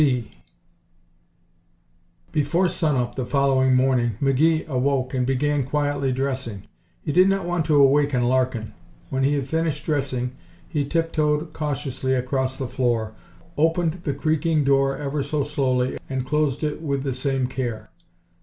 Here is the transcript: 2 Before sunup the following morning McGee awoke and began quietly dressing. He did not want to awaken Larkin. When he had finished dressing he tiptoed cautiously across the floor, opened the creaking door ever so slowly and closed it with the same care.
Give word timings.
2 0.01 0.23
Before 2.31 2.67
sunup 2.67 3.13
the 3.13 3.23
following 3.23 3.75
morning 3.75 4.17
McGee 4.19 4.65
awoke 4.67 5.13
and 5.13 5.27
began 5.27 5.63
quietly 5.63 6.11
dressing. 6.11 6.63
He 7.03 7.11
did 7.11 7.29
not 7.29 7.45
want 7.45 7.67
to 7.67 7.75
awaken 7.75 8.23
Larkin. 8.23 8.73
When 9.11 9.23
he 9.23 9.33
had 9.35 9.47
finished 9.47 9.85
dressing 9.85 10.35
he 10.67 10.85
tiptoed 10.85 11.53
cautiously 11.53 12.15
across 12.15 12.55
the 12.57 12.67
floor, 12.67 13.13
opened 13.59 14.01
the 14.03 14.15
creaking 14.15 14.63
door 14.63 14.97
ever 14.97 15.21
so 15.21 15.43
slowly 15.43 15.99
and 16.09 16.25
closed 16.25 16.63
it 16.63 16.81
with 16.81 17.03
the 17.03 17.13
same 17.13 17.45
care. 17.45 17.91